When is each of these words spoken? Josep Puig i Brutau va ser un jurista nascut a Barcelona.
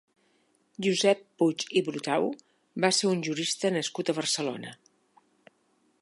Josep 0.85 1.19
Puig 1.41 1.65
i 1.81 1.83
Brutau 1.91 2.25
va 2.85 2.93
ser 3.01 3.11
un 3.13 3.23
jurista 3.29 3.73
nascut 3.77 4.11
a 4.11 4.17
Barcelona. 4.23 4.77